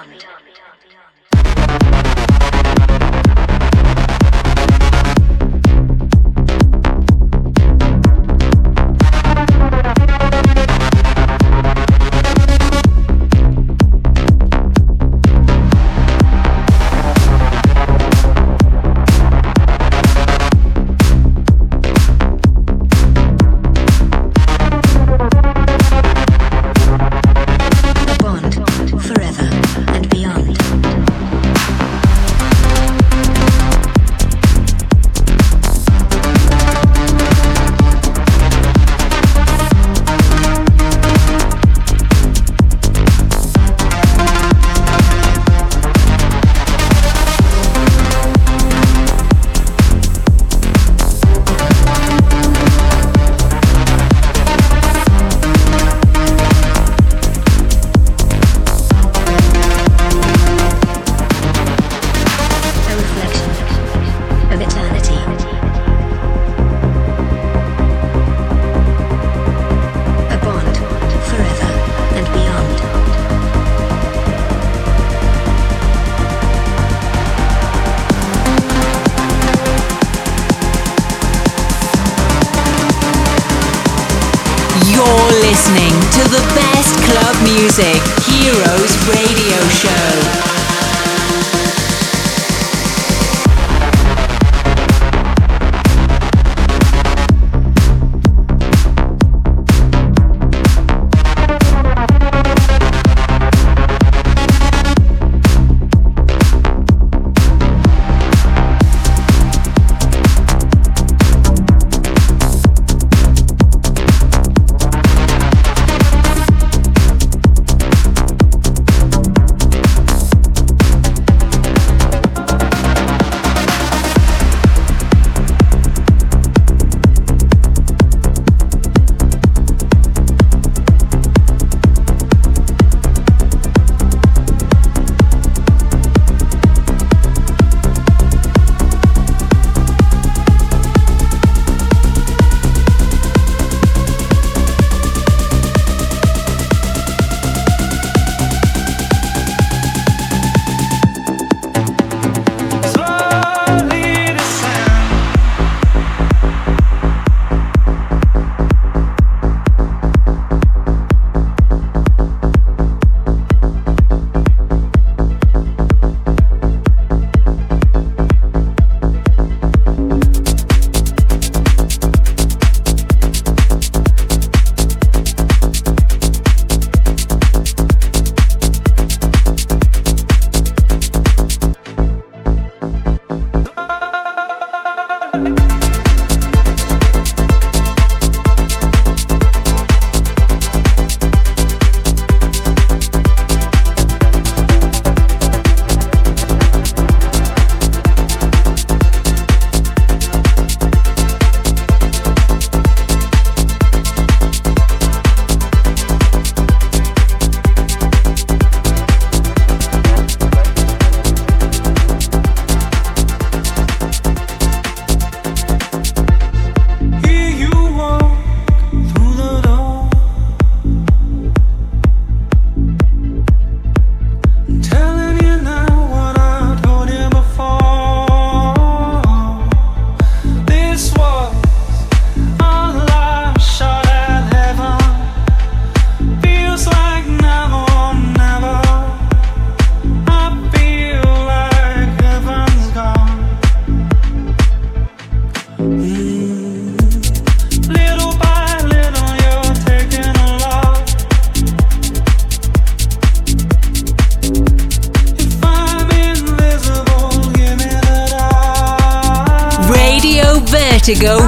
Radio 261.09 261.48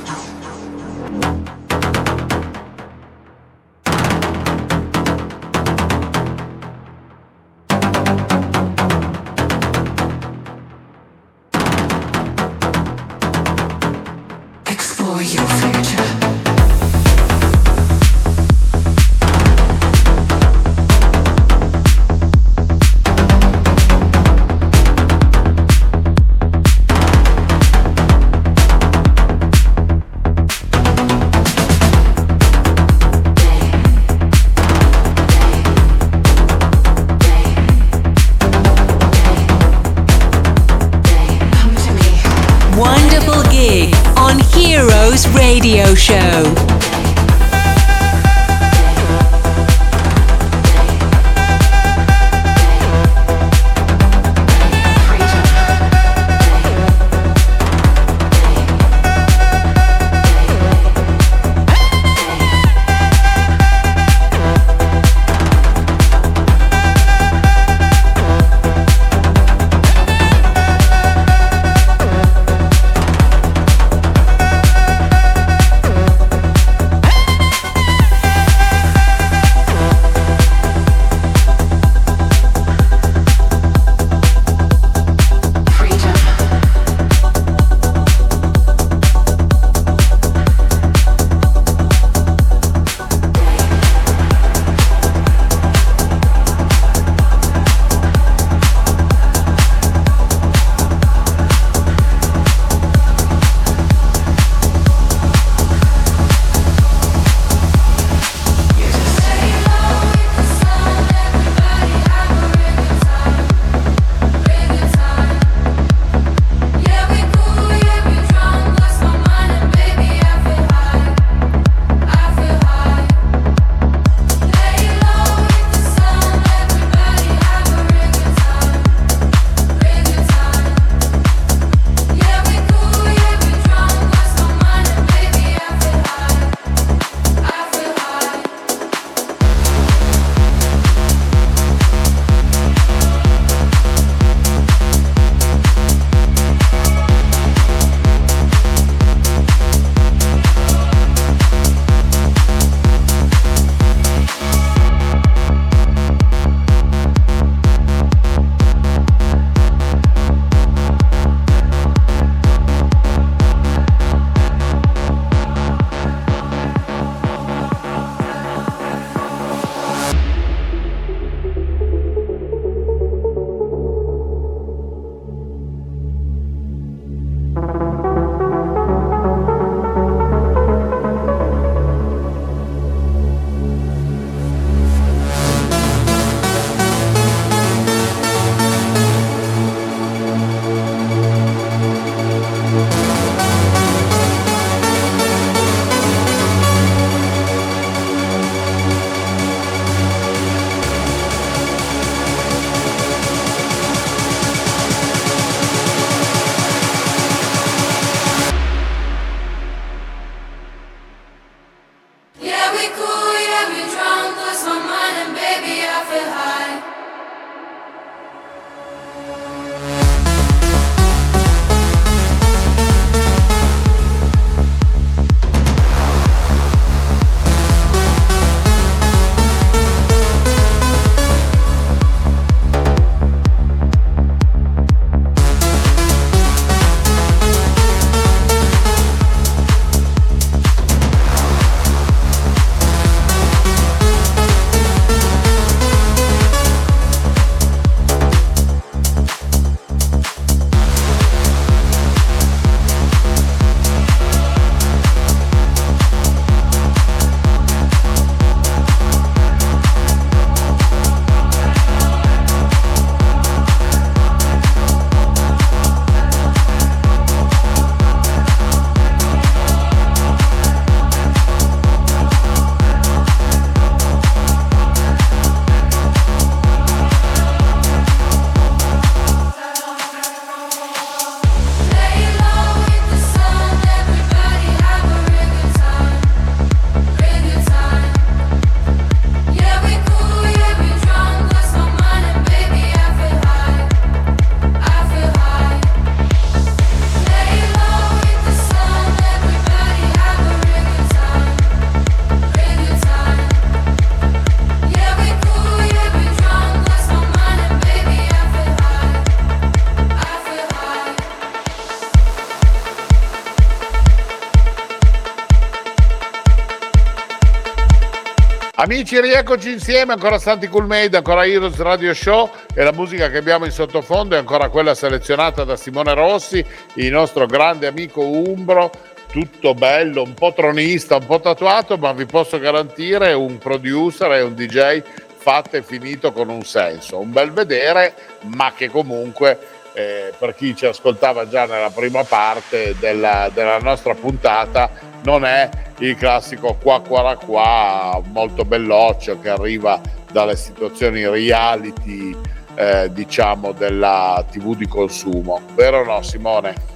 Amici, 318.91 319.21
rieccoci 319.21 319.71
insieme, 319.71 320.11
ancora 320.11 320.37
Santi 320.37 320.67
Cool 320.67 320.85
Made, 320.85 321.15
ancora 321.15 321.45
Heroes 321.45 321.77
Radio 321.77 322.13
Show 322.13 322.49
e 322.75 322.83
la 322.83 322.91
musica 322.91 323.29
che 323.29 323.37
abbiamo 323.37 323.63
in 323.63 323.71
sottofondo 323.71 324.35
è 324.35 324.37
ancora 324.37 324.67
quella 324.67 324.93
selezionata 324.95 325.63
da 325.63 325.77
Simone 325.77 326.13
Rossi, 326.13 326.61
il 326.95 327.09
nostro 327.09 327.45
grande 327.45 327.87
amico 327.87 328.19
Umbro, 328.19 328.91
tutto 329.31 329.73
bello, 329.73 330.23
un 330.23 330.33
po' 330.33 330.51
tronista, 330.53 331.15
un 331.15 331.25
po' 331.25 331.39
tatuato, 331.39 331.95
ma 331.95 332.11
vi 332.11 332.25
posso 332.25 332.59
garantire 332.59 333.31
un 333.31 333.57
producer 333.59 334.29
e 334.33 334.41
un 334.41 334.55
DJ 334.55 335.01
fatto 335.37 335.77
e 335.77 335.83
finito 335.83 336.33
con 336.33 336.49
un 336.49 336.63
senso, 336.63 337.17
un 337.17 337.31
bel 337.31 337.51
vedere, 337.51 338.13
ma 338.41 338.73
che 338.75 338.89
comunque 338.89 339.57
eh, 339.93 340.33
per 340.37 340.55
chi 340.55 340.75
ci 340.75 340.85
ascoltava 340.85 341.47
già 341.47 341.65
nella 341.65 341.89
prima 341.89 342.23
parte 342.23 342.95
della, 342.99 343.49
della 343.53 343.79
nostra 343.79 344.13
puntata 344.13 344.89
non 345.23 345.45
è 345.45 345.69
il 345.99 346.15
classico 346.15 346.77
qua 346.81 347.01
qua 347.01 347.37
qua 347.37 348.21
molto 348.31 348.63
belloccio 348.65 349.39
che 349.39 349.49
arriva 349.49 349.99
dalle 350.31 350.55
situazioni 350.55 351.27
reality 351.27 352.35
eh, 352.75 353.11
diciamo 353.11 353.73
della 353.73 354.43
tv 354.49 354.75
di 354.75 354.87
consumo 354.87 355.61
vero 355.75 355.99
o 355.99 356.03
no 356.03 356.21
Simone? 356.21 356.90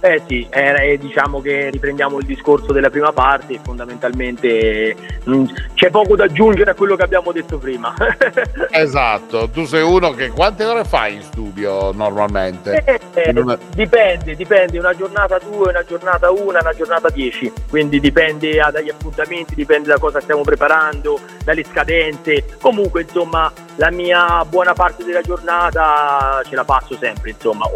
Eh 0.00 0.22
sì, 0.28 0.46
eh, 0.50 0.96
diciamo 0.98 1.40
che 1.40 1.70
riprendiamo 1.70 2.18
il 2.18 2.26
discorso 2.26 2.72
della 2.72 2.88
prima 2.88 3.12
parte 3.12 3.54
e 3.54 3.60
fondamentalmente 3.62 4.94
mh, 5.24 5.44
c'è 5.74 5.90
poco 5.90 6.14
da 6.14 6.24
aggiungere 6.24 6.70
a 6.70 6.74
quello 6.74 6.94
che 6.94 7.02
abbiamo 7.02 7.32
detto 7.32 7.58
prima. 7.58 7.92
esatto, 8.70 9.48
tu 9.50 9.64
sei 9.64 9.82
uno 9.82 10.12
che 10.12 10.28
quante 10.28 10.64
ore 10.64 10.84
fai 10.84 11.14
in 11.14 11.22
studio 11.22 11.90
normalmente? 11.92 12.82
Eh, 12.84 13.00
eh, 13.14 13.40
una... 13.40 13.58
Dipende, 13.74 14.36
dipende, 14.36 14.78
una 14.78 14.94
giornata 14.94 15.38
due, 15.38 15.70
una 15.70 15.84
giornata 15.84 16.30
una, 16.30 16.60
una 16.60 16.74
giornata 16.74 17.08
dieci, 17.10 17.52
quindi 17.68 17.98
dipende 17.98 18.62
dagli 18.70 18.90
appuntamenti, 18.90 19.56
dipende 19.56 19.88
da 19.88 19.98
cosa 19.98 20.20
stiamo 20.20 20.42
preparando, 20.42 21.18
dalle 21.42 21.64
scadenze, 21.64 22.44
comunque 22.60 23.02
insomma 23.02 23.52
la 23.76 23.90
mia 23.90 24.44
buona 24.44 24.74
parte 24.74 25.04
della 25.04 25.22
giornata 25.22 26.40
ce 26.44 26.54
la 26.54 26.64
passo 26.64 26.96
sempre, 26.96 27.30
insomma 27.30 27.66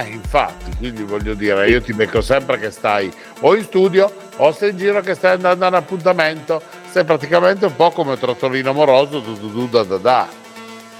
eh, 0.00 0.08
infatti, 0.08 0.76
quindi 0.76 1.02
voglio 1.04 1.34
dire, 1.34 1.68
io 1.68 1.80
ti 1.80 1.92
becco 1.92 2.20
sempre 2.20 2.58
che 2.58 2.70
stai 2.70 3.12
o 3.40 3.54
in 3.54 3.62
studio 3.62 4.12
o 4.36 4.52
sei 4.52 4.70
in 4.70 4.76
giro 4.76 5.00
che 5.00 5.14
stai 5.14 5.34
andando 5.34 5.64
a 5.64 5.68
un 5.68 5.74
appuntamento, 5.74 6.60
sei 6.90 7.04
praticamente 7.04 7.66
un 7.66 7.76
po' 7.76 7.90
come 7.90 8.18
Trottolino 8.18 8.70
Amoroso, 8.70 9.20
du, 9.20 9.38
du, 9.38 9.50
du, 9.50 9.68
da 9.68 9.84
da 9.84 9.96
da. 9.98 10.28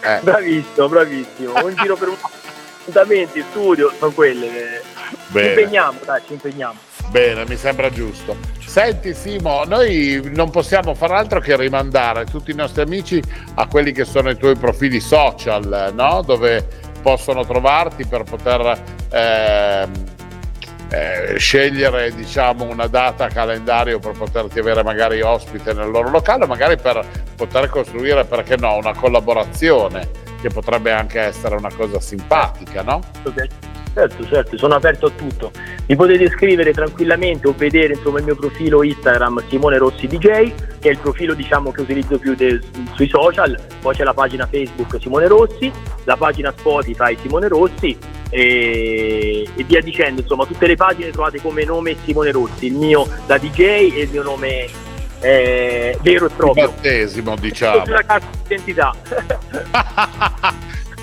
Eh. 0.01 0.21
Bravissimo, 0.23 0.89
bravissimo, 0.89 1.53
o 1.53 1.69
in 1.69 1.77
giro 1.77 1.97
per 1.97 2.09
un 2.09 2.17
appuntamento, 2.21 3.39
in 3.39 3.45
studio, 3.51 3.93
sono 3.99 4.13
quelle. 4.13 4.83
Bene. 5.29 5.47
Ci 5.47 5.61
impegniamo, 5.61 5.99
dai, 6.05 6.21
ci 6.27 6.33
impegniamo. 6.35 6.79
Bene, 7.09 7.45
mi 7.47 7.57
sembra 7.57 7.91
giusto. 7.91 8.37
Senti 8.65 9.15
Simo, 9.15 9.65
noi 9.65 10.21
non 10.35 10.51
possiamo 10.51 10.95
far 10.95 11.13
altro 11.13 11.41
che 11.41 11.57
rimandare 11.57 12.25
tutti 12.25 12.51
i 12.51 12.55
nostri 12.55 12.83
amici 12.83 13.23
a 13.55 13.67
quelli 13.67 13.93
che 13.93 14.05
sono 14.05 14.31
i 14.31 14.37
tuoi 14.37 14.57
profili 14.57 15.01
social, 15.01 15.93
no? 15.95 16.23
Dove 16.23 16.83
possono 17.05 17.45
trovarti 17.45 18.07
per 18.07 18.23
poter 18.23 18.83
eh, 19.11 19.89
eh, 20.89 21.39
scegliere 21.39 22.15
diciamo, 22.15 22.65
una 22.65 22.87
data 22.87 23.29
calendario 23.29 23.99
per 23.99 24.13
poterti 24.13 24.59
avere 24.59 24.83
magari 24.83 25.21
ospite 25.21 25.75
nel 25.75 25.91
loro 25.91 26.09
locale, 26.09 26.47
magari 26.47 26.79
per 26.79 27.07
poter 27.37 27.69
costruire, 27.69 28.25
perché 28.25 28.57
no, 28.57 28.77
una 28.77 28.95
collaborazione 28.95 30.09
che 30.41 30.49
potrebbe 30.49 30.93
anche 30.93 31.21
essere 31.21 31.57
una 31.57 31.73
cosa 31.75 32.01
simpatica, 32.01 32.81
no? 32.81 33.01
Okay. 33.23 33.74
Certo, 33.95 34.27
certo, 34.27 34.59
sono 34.59 34.75
aperto 34.75 35.07
a 35.07 35.11
tutto. 35.11 35.53
Mi 35.87 35.95
potete 35.95 36.29
scrivere 36.31 36.73
tranquillamente 36.73 37.47
o 37.47 37.55
vedere 37.57 37.95
insomma, 37.95 38.19
il 38.19 38.25
mio 38.25 38.35
profilo 38.35 38.83
Instagram 38.83 39.45
Simone 39.49 39.79
Rossi 39.79 40.09
DJ, 40.09 40.53
che 40.81 40.89
è 40.89 40.91
il 40.91 40.99
profilo 40.99 41.33
diciamo, 41.33 41.71
che 41.71 41.83
utilizzo 41.83 42.19
più 42.19 42.35
de- 42.35 42.59
sui 42.95 43.09
social, 43.09 43.57
poi 43.81 43.95
c'è 43.95 44.03
la 44.03 44.13
pagina 44.13 44.49
Facebook 44.51 45.01
Simone 45.01 45.29
Rossi, 45.29 45.71
la 46.03 46.17
pagina 46.17 46.53
Spotify 46.57 47.17
Simone 47.21 47.47
Rossi 47.47 47.97
e, 48.31 49.49
e 49.55 49.63
via 49.63 49.81
dicendo, 49.81 50.23
insomma 50.23 50.45
tutte 50.45 50.67
le 50.67 50.75
pagine 50.75 51.11
trovate 51.11 51.41
come 51.41 51.65
nome 51.65 51.95
Simone 52.05 52.33
Rossi, 52.33 52.67
il 52.67 52.75
mio 52.75 53.07
da 53.27 53.39
DJ 53.39 53.61
e 53.61 54.01
il 54.01 54.11
mio 54.11 54.25
nome 54.25 54.67
eh, 55.21 55.97
vero 56.03 56.27
e 56.27 56.31
proprio. 56.31 56.69
Battesimo 56.69 57.37
diciamo. 57.37 57.85
La 57.87 58.03
carta 58.03 58.27
d'identità. 58.43 58.93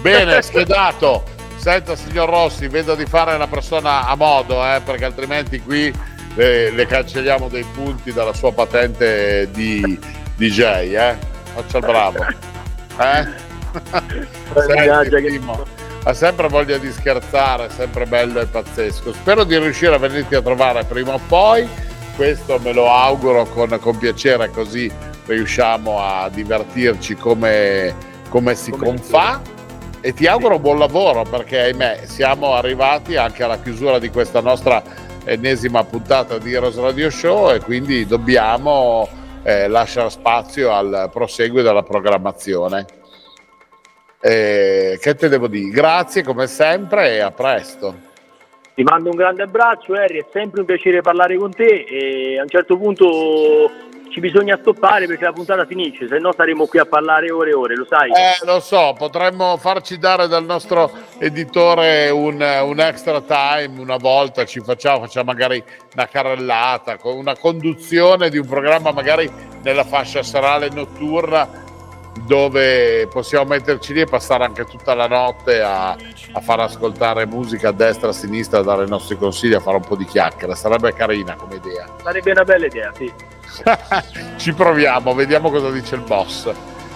Bene, 0.01 0.39
schedato. 0.43 1.39
Senta 1.61 1.95
signor 1.95 2.27
Rossi, 2.27 2.67
vedo 2.67 2.95
di 2.95 3.05
fare 3.05 3.35
una 3.35 3.45
persona 3.45 4.07
a 4.07 4.15
modo, 4.15 4.65
eh, 4.65 4.81
perché 4.83 5.05
altrimenti 5.05 5.61
qui 5.61 5.93
le, 6.33 6.71
le, 6.71 6.85
cancelliamo 6.87 7.49
dei 7.49 7.63
punti 7.63 8.11
dalla 8.11 8.33
sua 8.33 8.51
patente 8.51 9.47
di 9.51 9.99
DJ, 10.37 10.59
eh? 10.59 11.17
Faccia 11.53 11.77
il 11.77 11.85
bravo. 11.85 12.25
Eh? 12.99 13.27
Senti, 14.53 15.39
ha 16.03 16.13
sempre 16.13 16.47
voglia 16.49 16.77
di 16.77 16.91
scherzare, 16.91 17.69
sempre 17.69 18.05
bello 18.05 18.39
e 18.41 18.47
pazzesco. 18.47 19.13
Spero 19.13 19.43
di 19.43 19.57
riuscire 19.57 19.93
a 19.93 19.97
venirti 19.97 20.35
a 20.35 20.41
trovare 20.41 20.83
prima 20.83 21.13
o 21.13 21.19
poi, 21.27 21.67
questo 22.15 22.59
me 22.59 22.73
lo 22.73 22.91
auguro 22.91 23.45
con, 23.45 23.77
con 23.79 23.97
piacere, 23.97 24.49
così 24.49 24.91
riusciamo 25.25 25.99
a 25.99 26.27
divertirci 26.29 27.15
come, 27.15 27.95
come 28.29 28.55
si 28.55 28.71
come 28.71 28.85
confà 28.85 29.41
e 30.01 30.13
ti 30.13 30.25
auguro 30.25 30.57
buon 30.57 30.79
lavoro 30.79 31.23
perché 31.23 31.59
ahimè 31.59 32.01
siamo 32.05 32.53
arrivati 32.53 33.15
anche 33.15 33.43
alla 33.43 33.59
chiusura 33.59 33.99
di 33.99 34.09
questa 34.09 34.41
nostra 34.41 34.81
ennesima 35.23 35.83
puntata 35.83 36.39
di 36.39 36.51
Heroes 36.51 36.79
Radio 36.79 37.09
Show 37.11 37.53
e 37.53 37.59
quindi 37.59 38.07
dobbiamo 38.07 39.07
eh, 39.43 39.67
lasciare 39.67 40.09
spazio 40.09 40.71
al 40.71 41.09
proseguo 41.13 41.61
della 41.61 41.83
programmazione. 41.83 42.85
Eh, 44.19 44.97
che 44.99 45.15
te 45.15 45.29
devo 45.29 45.47
dire? 45.47 45.69
Grazie 45.69 46.23
come 46.23 46.47
sempre 46.47 47.15
e 47.15 47.19
a 47.19 47.31
presto. 47.31 48.09
Ti 48.73 48.83
mando 48.83 49.11
un 49.11 49.15
grande 49.15 49.43
abbraccio 49.43 49.93
Harry, 49.93 50.19
è 50.19 50.25
sempre 50.31 50.61
un 50.61 50.65
piacere 50.65 51.01
parlare 51.01 51.37
con 51.37 51.51
te 51.51 51.85
e 51.87 52.39
a 52.39 52.41
un 52.41 52.49
certo 52.49 52.75
punto 52.77 53.69
ci 54.11 54.19
bisogna 54.19 54.57
stoppare 54.59 55.07
perché 55.07 55.23
la 55.23 55.31
puntata 55.31 55.65
finisce, 55.65 56.07
se 56.07 56.19
no 56.19 56.33
saremo 56.35 56.67
qui 56.67 56.79
a 56.79 56.85
parlare 56.85 57.31
ore 57.31 57.51
e 57.51 57.53
ore, 57.53 57.75
lo 57.75 57.85
sai? 57.89 58.09
Eh, 58.09 58.45
lo 58.45 58.59
so, 58.59 58.93
potremmo 58.97 59.57
farci 59.57 59.97
dare 59.97 60.27
dal 60.27 60.43
nostro 60.43 60.91
editore 61.17 62.09
un, 62.09 62.35
un 62.35 62.79
extra 62.79 63.21
time 63.21 63.79
una 63.79 63.97
volta, 63.97 64.45
ci 64.45 64.59
facciamo, 64.59 65.01
facciamo 65.01 65.31
magari 65.31 65.63
una 65.93 66.07
carrellata, 66.07 66.97
una 67.03 67.37
conduzione 67.37 68.29
di 68.29 68.37
un 68.37 68.47
programma 68.47 68.91
magari 68.91 69.29
nella 69.63 69.85
fascia 69.85 70.21
serale 70.23 70.69
notturna 70.69 71.69
dove 72.25 73.07
possiamo 73.07 73.45
metterci 73.45 73.93
lì 73.93 74.01
e 74.01 74.05
passare 74.05 74.43
anche 74.43 74.65
tutta 74.65 74.93
la 74.93 75.07
notte 75.07 75.61
a, 75.61 75.91
a 75.91 76.41
far 76.41 76.59
ascoltare 76.59 77.25
musica 77.25 77.69
a 77.69 77.71
destra 77.71 78.07
e 78.07 78.09
a 78.09 78.13
sinistra, 78.13 78.59
a 78.59 78.63
dare 78.63 78.83
i 78.83 78.89
nostri 78.89 79.17
consigli, 79.17 79.53
a 79.53 79.61
fare 79.61 79.77
un 79.77 79.83
po' 79.83 79.95
di 79.95 80.05
chiacchiere. 80.05 80.53
Sarebbe 80.55 80.93
carina 80.93 81.35
come 81.35 81.55
idea. 81.55 81.87
Sarebbe 82.03 82.31
una 82.31 82.43
bella 82.43 82.65
idea, 82.65 82.91
sì. 82.93 83.11
Ci 84.37 84.53
proviamo, 84.53 85.13
vediamo 85.13 85.49
cosa 85.49 85.69
dice 85.69 85.95
il 85.95 86.01
boss. 86.01 86.51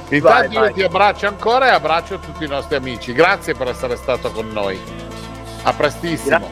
Intanto 0.10 0.48
vai, 0.48 0.54
io 0.54 0.60
vai. 0.60 0.74
ti 0.74 0.84
abbraccio 0.84 1.28
ancora 1.28 1.68
e 1.68 1.72
abbraccio 1.72 2.20
tutti 2.20 2.44
i 2.44 2.48
nostri 2.48 2.76
amici. 2.76 3.14
Grazie 3.14 3.56
per 3.56 3.70
essere 3.70 3.96
stato 3.96 4.32
con 4.32 4.50
noi. 4.50 4.80
A 5.64 5.74
prestissimo. 5.74 6.38
Gra- 6.38 6.48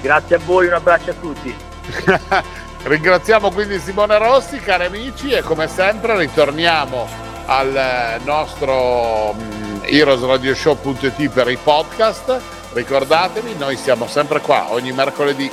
grazie 0.00 0.36
a 0.36 0.40
voi, 0.44 0.66
un 0.68 0.74
abbraccio 0.74 1.10
a 1.10 1.14
tutti. 1.14 1.54
Ringraziamo 2.84 3.50
quindi 3.50 3.78
Simone 3.78 4.18
Rossi, 4.18 4.58
cari 4.58 4.84
amici, 4.84 5.30
e 5.30 5.42
come 5.42 5.68
sempre 5.68 6.16
ritorniamo 6.18 7.08
al 7.46 8.20
nostro 8.24 9.30
um, 9.30 9.80
heroesradioshow.it 9.82 11.28
per 11.30 11.50
i 11.50 11.56
podcast. 11.56 12.40
Ricordatevi, 12.72 13.56
noi 13.56 13.76
siamo 13.76 14.06
sempre 14.06 14.40
qua 14.40 14.72
ogni 14.72 14.92
mercoledì 14.92 15.50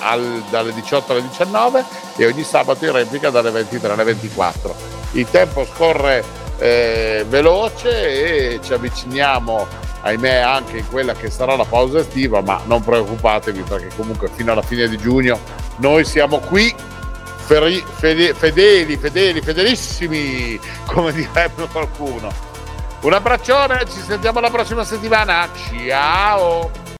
al, 0.00 0.42
dalle 0.50 0.72
18 0.74 1.12
alle 1.12 1.22
19 1.22 1.84
e 2.16 2.26
ogni 2.26 2.42
sabato 2.42 2.84
in 2.84 2.92
replica 2.92 3.30
dalle 3.30 3.50
23 3.50 3.92
alle 3.92 4.04
24. 4.04 4.74
Il 5.12 5.28
tempo 5.30 5.64
scorre 5.64 6.24
eh, 6.58 7.24
veloce 7.28 8.54
e 8.54 8.60
ci 8.62 8.72
avviciniamo, 8.72 9.66
ahimè, 10.02 10.36
anche 10.36 10.78
in 10.78 10.88
quella 10.88 11.14
che 11.14 11.30
sarà 11.30 11.56
la 11.56 11.64
pausa 11.64 11.98
estiva, 11.98 12.40
ma 12.42 12.60
non 12.66 12.82
preoccupatevi 12.82 13.62
perché 13.62 13.88
comunque 13.96 14.28
fino 14.34 14.52
alla 14.52 14.62
fine 14.62 14.88
di 14.88 14.98
giugno 14.98 15.38
noi 15.76 16.04
siamo 16.04 16.38
qui 16.38 16.74
feri, 17.50 17.82
fede, 17.96 18.32
fedeli, 18.34 18.96
fedeli, 18.96 19.40
fedelissimi, 19.40 20.60
come 20.86 21.12
direbbe 21.12 21.66
qualcuno. 21.72 22.48
Un 23.00 23.12
abbraccione, 23.12 23.86
ci 23.90 24.00
sentiamo 24.06 24.40
la 24.40 24.50
prossima 24.50 24.84
settimana. 24.84 25.48
Ciao! 25.88 26.99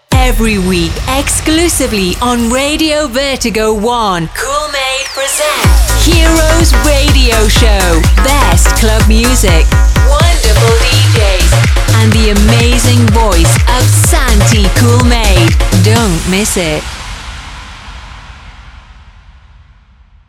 Every 0.23 0.59
week, 0.59 0.91
exclusively 1.09 2.13
on 2.21 2.51
Radio 2.51 3.07
Vertigo 3.07 3.73
1, 3.73 4.29
Cool 4.37 4.67
Made 4.71 5.05
presents 5.17 6.05
Heroes 6.05 6.71
Radio 6.85 7.47
Show. 7.47 7.99
Best 8.23 8.69
club 8.77 9.01
music, 9.07 9.65
wonderful 10.05 10.77
DJs, 10.77 11.51
and 11.97 12.13
the 12.13 12.37
amazing 12.37 13.01
voice 13.09 13.55
of 13.65 13.81
Santi 13.83 14.69
Cool 14.77 15.03
Made. 15.09 15.57
Don't 15.83 16.21
miss 16.29 16.55
it. 16.55 17.00